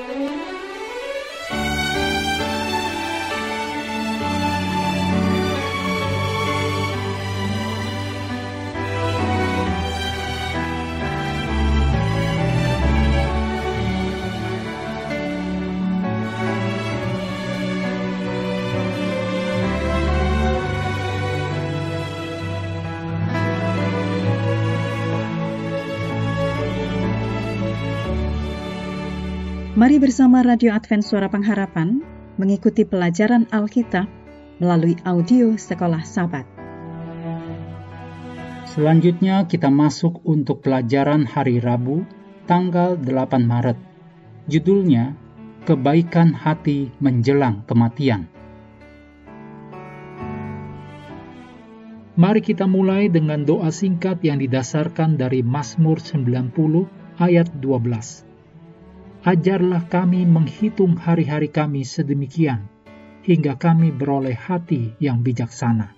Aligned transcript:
enemy 0.00 0.29
Mari 29.80 29.96
bersama 29.96 30.44
Radio 30.44 30.76
Advent 30.76 31.00
Suara 31.00 31.32
Pengharapan 31.32 32.04
mengikuti 32.36 32.84
pelajaran 32.84 33.48
Alkitab 33.48 34.04
melalui 34.60 34.92
audio 35.08 35.56
Sekolah 35.56 36.04
Sabat. 36.04 36.44
Selanjutnya 38.68 39.48
kita 39.48 39.72
masuk 39.72 40.20
untuk 40.28 40.60
pelajaran 40.60 41.24
hari 41.24 41.64
Rabu, 41.64 42.04
tanggal 42.44 43.00
8 43.00 43.40
Maret. 43.40 43.80
Judulnya, 44.52 45.16
Kebaikan 45.64 46.36
Hati 46.36 46.92
Menjelang 47.00 47.64
Kematian. 47.64 48.28
Mari 52.20 52.44
kita 52.44 52.68
mulai 52.68 53.08
dengan 53.08 53.48
doa 53.48 53.72
singkat 53.72 54.20
yang 54.20 54.44
didasarkan 54.44 55.16
dari 55.16 55.40
Mazmur 55.40 56.04
90 56.04 56.52
ayat 57.16 57.48
12 57.56 58.28
ajarlah 59.20 59.84
kami 59.84 60.24
menghitung 60.24 60.96
hari-hari 60.96 61.52
kami 61.52 61.84
sedemikian, 61.84 62.72
hingga 63.20 63.60
kami 63.60 63.92
beroleh 63.92 64.36
hati 64.36 64.96
yang 64.96 65.20
bijaksana. 65.20 65.92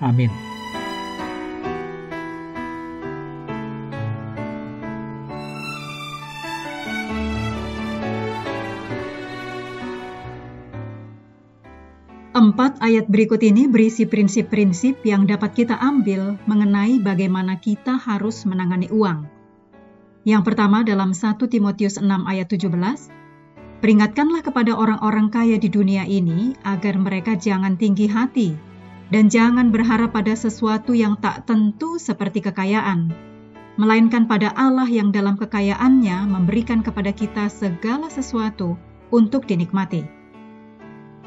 Amin. 0.00 0.32
Empat 12.36 12.84
ayat 12.84 13.08
berikut 13.08 13.40
ini 13.40 13.64
berisi 13.64 14.04
prinsip-prinsip 14.04 15.00
yang 15.08 15.24
dapat 15.24 15.56
kita 15.56 15.80
ambil 15.80 16.36
mengenai 16.44 17.00
bagaimana 17.00 17.56
kita 17.56 17.96
harus 17.96 18.44
menangani 18.44 18.92
uang. 18.92 19.35
Yang 20.26 20.42
pertama 20.42 20.82
dalam 20.82 21.14
1 21.14 21.38
Timotius 21.38 22.02
6 22.02 22.02
ayat 22.26 22.50
17, 22.50 22.66
Peringatkanlah 23.78 24.42
kepada 24.42 24.74
orang-orang 24.74 25.30
kaya 25.30 25.54
di 25.54 25.70
dunia 25.70 26.02
ini 26.02 26.58
agar 26.66 26.98
mereka 26.98 27.38
jangan 27.38 27.78
tinggi 27.78 28.10
hati 28.10 28.58
dan 29.14 29.30
jangan 29.30 29.70
berharap 29.70 30.10
pada 30.10 30.34
sesuatu 30.34 30.98
yang 30.98 31.14
tak 31.22 31.46
tentu 31.46 32.00
seperti 32.02 32.42
kekayaan, 32.42 33.14
melainkan 33.78 34.26
pada 34.26 34.50
Allah 34.58 34.90
yang 34.90 35.14
dalam 35.14 35.38
kekayaannya 35.38 36.26
memberikan 36.26 36.82
kepada 36.82 37.14
kita 37.14 37.46
segala 37.46 38.10
sesuatu 38.10 38.74
untuk 39.14 39.46
dinikmati. 39.46 40.02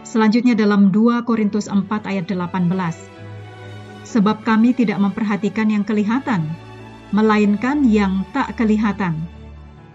Selanjutnya 0.03 0.59
dalam 0.59 0.91
2 0.91 1.23
Korintus 1.23 1.71
4 1.71 1.87
ayat 2.03 2.27
18. 2.27 2.67
Sebab 4.03 4.43
kami 4.43 4.75
tidak 4.75 4.99
memperhatikan 4.99 5.71
yang 5.71 5.87
kelihatan, 5.87 6.51
melainkan 7.09 7.81
yang 7.85 8.25
tak 8.29 8.53
kelihatan. 8.57 9.17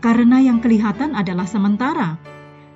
Karena 0.02 0.42
yang 0.42 0.60
kelihatan 0.60 1.16
adalah 1.16 1.48
sementara, 1.48 2.20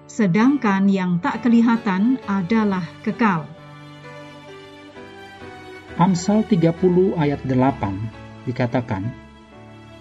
sedangkan 0.08 0.88
yang 0.88 1.20
tak 1.20 1.44
kelihatan 1.44 2.16
adalah 2.24 2.86
kekal. 3.04 3.44
Amsal 5.98 6.46
30 6.46 7.18
ayat 7.18 7.42
8 7.42 8.46
dikatakan, 8.46 9.10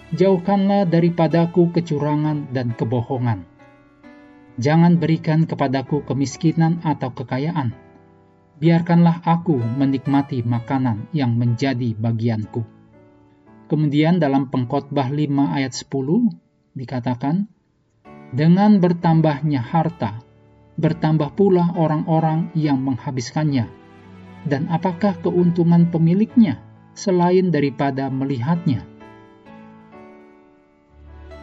Jauhkanlah 0.08 0.88
daripadaku 0.88 1.68
kecurangan 1.74 2.48
dan 2.54 2.72
kebohongan. 2.72 3.44
Jangan 4.56 4.96
berikan 4.96 5.44
kepadaku 5.44 6.06
kemiskinan 6.08 6.80
atau 6.80 7.12
kekayaan. 7.12 7.76
Biarkanlah 8.56 9.20
aku 9.22 9.60
menikmati 9.60 10.40
makanan 10.42 11.12
yang 11.12 11.36
menjadi 11.36 11.92
bagianku. 11.92 12.77
Kemudian 13.68 14.16
dalam 14.16 14.48
pengkhotbah 14.48 15.12
5 15.12 15.28
ayat 15.52 15.76
10 15.76 15.92
dikatakan, 16.72 17.52
dengan 18.32 18.80
bertambahnya 18.80 19.60
harta, 19.60 20.24
bertambah 20.80 21.36
pula 21.36 21.76
orang-orang 21.76 22.48
yang 22.56 22.80
menghabiskannya. 22.80 23.68
Dan 24.48 24.72
apakah 24.72 25.20
keuntungan 25.20 25.92
pemiliknya 25.92 26.64
selain 26.96 27.52
daripada 27.52 28.08
melihatnya? 28.08 28.88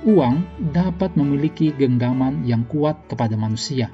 Uang 0.06 0.46
dapat 0.74 1.14
memiliki 1.14 1.74
genggaman 1.78 2.42
yang 2.42 2.66
kuat 2.66 3.06
kepada 3.06 3.38
manusia. 3.38 3.94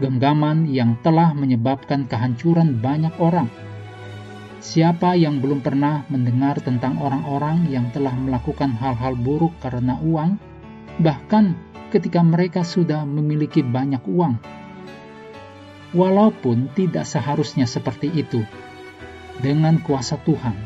Genggaman 0.00 0.68
yang 0.72 0.96
telah 1.04 1.36
menyebabkan 1.36 2.08
kehancuran 2.08 2.80
banyak 2.80 3.12
orang 3.20 3.48
Siapa 4.66 5.14
yang 5.14 5.38
belum 5.38 5.62
pernah 5.62 6.02
mendengar 6.10 6.58
tentang 6.58 6.98
orang-orang 6.98 7.70
yang 7.70 7.86
telah 7.94 8.10
melakukan 8.18 8.74
hal-hal 8.74 9.14
buruk 9.14 9.54
karena 9.62 9.94
uang, 10.02 10.42
bahkan 10.98 11.54
ketika 11.94 12.18
mereka 12.18 12.66
sudah 12.66 13.06
memiliki 13.06 13.62
banyak 13.62 14.02
uang? 14.10 14.42
Walaupun 15.94 16.74
tidak 16.74 17.06
seharusnya 17.06 17.62
seperti 17.62 18.10
itu, 18.10 18.42
dengan 19.38 19.78
kuasa 19.86 20.18
Tuhan, 20.26 20.58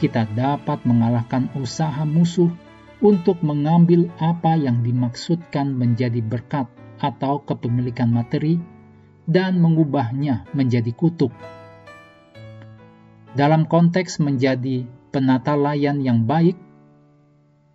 kita 0.00 0.32
dapat 0.32 0.88
mengalahkan 0.88 1.52
usaha 1.60 2.08
musuh 2.08 2.48
untuk 3.04 3.44
mengambil 3.44 4.08
apa 4.16 4.56
yang 4.56 4.80
dimaksudkan 4.80 5.76
menjadi 5.76 6.24
berkat 6.24 6.72
atau 7.04 7.44
kepemilikan 7.44 8.08
materi 8.08 8.56
dan 9.28 9.60
mengubahnya 9.60 10.48
menjadi 10.56 10.96
kutuk 10.96 11.36
dalam 13.36 13.68
konteks 13.68 14.16
menjadi 14.24 14.88
penata 15.12 15.52
layan 15.60 16.00
yang 16.00 16.24
baik 16.24 16.56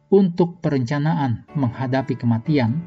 untuk 0.10 0.58
perencanaan 0.58 1.46
menghadapi 1.54 2.18
kematian, 2.18 2.82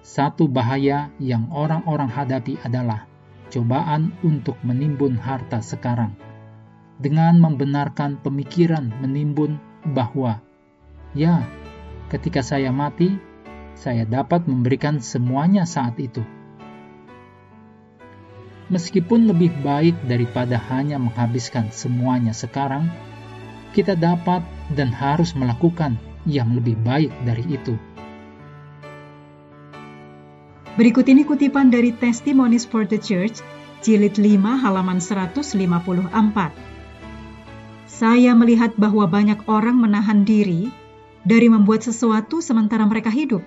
satu 0.00 0.48
bahaya 0.48 1.12
yang 1.20 1.52
orang-orang 1.52 2.08
hadapi 2.08 2.56
adalah 2.64 3.04
cobaan 3.52 4.16
untuk 4.24 4.56
menimbun 4.64 5.20
harta 5.20 5.60
sekarang 5.60 6.16
dengan 6.96 7.38
membenarkan 7.38 8.18
pemikiran 8.24 8.88
menimbun 9.04 9.60
bahwa 9.92 10.40
ya, 11.12 11.44
ketika 12.08 12.40
saya 12.40 12.72
mati, 12.72 13.20
saya 13.76 14.08
dapat 14.08 14.48
memberikan 14.48 14.98
semuanya 14.98 15.68
saat 15.68 16.00
itu. 16.00 16.24
Meskipun 18.68 19.24
lebih 19.24 19.48
baik 19.64 19.96
daripada 20.04 20.60
hanya 20.68 21.00
menghabiskan 21.00 21.72
semuanya 21.72 22.36
sekarang, 22.36 22.92
kita 23.72 23.96
dapat 23.96 24.44
dan 24.76 24.92
harus 24.92 25.32
melakukan 25.32 25.96
yang 26.28 26.52
lebih 26.52 26.76
baik 26.84 27.08
dari 27.24 27.48
itu. 27.48 27.80
Berikut 30.76 31.08
ini 31.08 31.24
kutipan 31.24 31.72
dari 31.72 31.96
Testimonies 31.96 32.68
for 32.68 32.84
the 32.84 33.00
Church, 33.00 33.40
jilid 33.80 34.20
5 34.20 34.36
halaman 34.60 35.00
154. 35.00 35.48
Saya 37.88 38.36
melihat 38.36 38.76
bahwa 38.76 39.08
banyak 39.08 39.48
orang 39.48 39.80
menahan 39.80 40.28
diri 40.28 40.68
dari 41.24 41.48
membuat 41.48 41.88
sesuatu 41.88 42.44
sementara 42.44 42.84
mereka 42.84 43.08
hidup. 43.08 43.40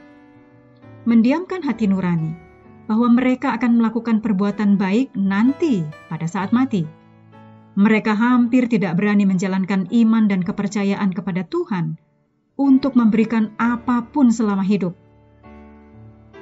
Mendiamkan 1.05 1.61
hati 1.61 1.85
nurani 1.85 2.50
bahwa 2.91 3.07
mereka 3.07 3.55
akan 3.55 3.79
melakukan 3.79 4.19
perbuatan 4.19 4.75
baik 4.75 5.15
nanti 5.15 5.87
pada 6.11 6.27
saat 6.27 6.51
mati. 6.51 6.83
Mereka 7.79 8.11
hampir 8.19 8.67
tidak 8.67 8.99
berani 8.99 9.23
menjalankan 9.23 9.87
iman 9.95 10.27
dan 10.27 10.43
kepercayaan 10.43 11.15
kepada 11.15 11.47
Tuhan 11.47 11.95
untuk 12.59 12.99
memberikan 12.99 13.55
apa 13.55 14.03
pun 14.11 14.27
selama 14.27 14.67
hidup. 14.67 14.91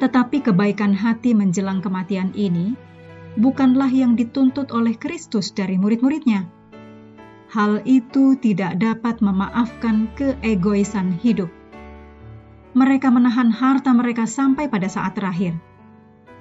Tetapi 0.01 0.42
kebaikan 0.42 0.90
hati 0.90 1.38
menjelang 1.38 1.86
kematian 1.86 2.34
ini 2.34 2.74
bukanlah 3.38 3.94
yang 3.94 4.18
dituntut 4.18 4.74
oleh 4.74 4.98
Kristus 4.98 5.54
dari 5.54 5.78
murid-muridnya. 5.78 6.50
Hal 7.54 7.86
itu 7.86 8.34
tidak 8.42 8.81
dapat 8.81 9.22
memaafkan 9.22 10.10
keegoisan 10.18 11.13
hidup. 11.13 11.54
Mereka 12.74 13.13
menahan 13.13 13.54
harta 13.54 13.94
mereka 13.94 14.25
sampai 14.25 14.66
pada 14.66 14.90
saat 14.90 15.13
terakhir 15.13 15.69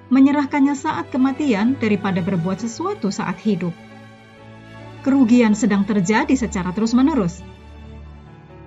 menyerahkannya 0.08 0.72
saat 0.72 1.12
kematian 1.12 1.76
daripada 1.76 2.24
berbuat 2.24 2.64
sesuatu 2.64 3.12
saat 3.12 3.36
hidup. 3.44 3.72
Kerugian 5.04 5.52
sedang 5.54 5.84
terjadi 5.84 6.32
secara 6.34 6.72
terus-menerus. 6.72 7.40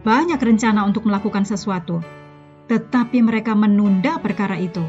Banyak 0.01 0.41
rencana 0.41 0.85
untuk 0.87 1.05
melakukan 1.05 1.45
sesuatu, 1.45 2.01
tetapi 2.65 3.21
mereka 3.21 3.53
menunda 3.53 4.17
perkara 4.17 4.57
itu. 4.57 4.81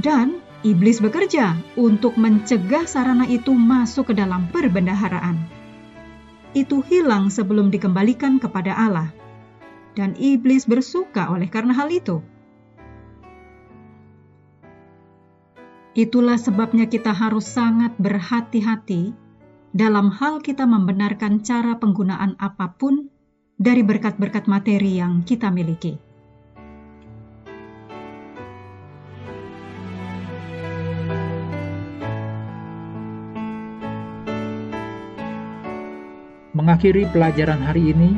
Dan 0.00 0.40
iblis 0.64 1.00
bekerja 1.04 1.56
untuk 1.76 2.16
mencegah 2.16 2.88
sarana 2.88 3.28
itu 3.28 3.52
masuk 3.52 4.12
ke 4.12 4.14
dalam 4.16 4.48
perbendaharaan. 4.48 5.36
Itu 6.56 6.80
hilang 6.80 7.28
sebelum 7.28 7.68
dikembalikan 7.68 8.40
kepada 8.40 8.72
Allah. 8.72 9.12
Dan 9.92 10.16
iblis 10.16 10.64
bersuka 10.64 11.28
oleh 11.28 11.50
karena 11.50 11.76
hal 11.76 11.92
itu. 11.92 12.24
Itulah 16.00 16.40
sebabnya 16.40 16.88
kita 16.88 17.12
harus 17.12 17.44
sangat 17.44 17.92
berhati-hati 18.00 19.12
dalam 19.76 20.08
hal 20.08 20.40
kita 20.40 20.64
membenarkan 20.64 21.44
cara 21.44 21.76
penggunaan 21.76 22.40
apa 22.40 22.72
pun 22.72 23.12
dari 23.60 23.84
berkat-berkat 23.84 24.48
materi 24.48 24.96
yang 24.96 25.20
kita 25.28 25.52
miliki. 25.52 26.00
Mengakhiri 36.56 37.12
pelajaran 37.12 37.60
hari 37.60 37.92
ini, 37.92 38.16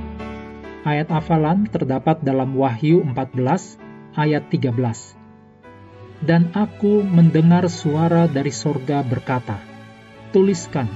ayat 0.87 1.11
hafalan 1.11 1.67
terdapat 1.67 2.23
dalam 2.23 2.55
Wahyu 2.55 3.03
14 3.11 3.75
ayat 4.15 4.47
13 4.55 5.22
dan 6.23 6.55
aku 6.55 7.03
mendengar 7.03 7.67
suara 7.67 8.31
dari 8.31 8.55
sorga 8.55 9.03
berkata, 9.03 9.59
Tuliskan, 10.31 10.87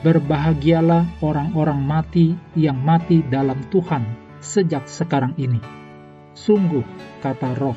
berbahagialah 0.00 1.20
orang-orang 1.20 1.78
mati 1.78 2.34
yang 2.56 2.80
mati 2.80 3.20
dalam 3.22 3.60
Tuhan 3.68 4.02
sejak 4.40 4.88
sekarang 4.88 5.36
ini. 5.36 5.60
Sungguh, 6.32 6.82
kata 7.20 7.54
roh, 7.54 7.76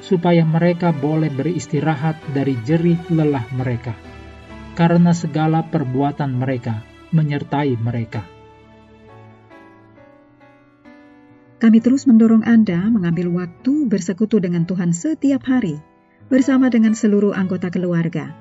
supaya 0.00 0.46
mereka 0.46 0.94
boleh 0.94 1.28
beristirahat 1.28 2.16
dari 2.30 2.54
jerih 2.62 2.96
lelah 3.10 3.44
mereka, 3.52 3.92
karena 4.78 5.10
segala 5.10 5.66
perbuatan 5.66 6.38
mereka 6.38 6.86
menyertai 7.10 7.74
mereka. 7.76 8.22
Kami 11.56 11.80
terus 11.80 12.04
mendorong 12.04 12.44
Anda 12.44 12.84
mengambil 12.92 13.32
waktu 13.32 13.88
bersekutu 13.88 14.44
dengan 14.44 14.68
Tuhan 14.68 14.92
setiap 14.92 15.48
hari 15.48 15.80
bersama 16.26 16.66
dengan 16.72 16.92
seluruh 16.92 17.34
anggota 17.34 17.70
keluarga, 17.70 18.34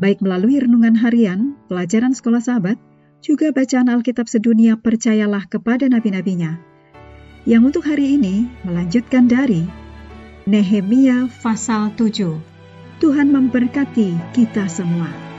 baik 0.00 0.24
melalui 0.24 0.60
renungan 0.60 0.96
harian, 0.96 1.56
pelajaran 1.68 2.16
sekolah 2.16 2.40
sahabat, 2.40 2.80
juga 3.20 3.52
bacaan 3.52 3.88
Alkitab 3.92 4.28
sedunia 4.28 4.76
percayalah 4.76 5.44
kepada 5.48 5.88
nabi-nabinya. 5.88 6.60
Yang 7.46 7.62
untuk 7.74 7.84
hari 7.86 8.18
ini 8.18 8.50
melanjutkan 8.66 9.30
dari 9.30 9.64
Nehemia 10.46 11.26
pasal 11.42 11.90
7. 11.98 12.38
Tuhan 13.02 13.28
memberkati 13.28 14.34
kita 14.34 14.70
semua. 14.70 15.35